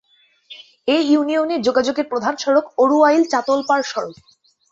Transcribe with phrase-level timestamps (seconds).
[0.87, 4.15] এ ইউনিয়নে যোগাযোগের প্রধান সড়ক অরুয়াইল-চাতলপাড় সড়ক।